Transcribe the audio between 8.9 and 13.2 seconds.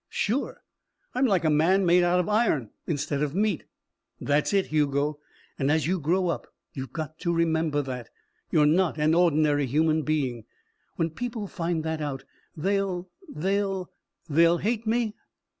an ordinary human being. When people find that out, they'll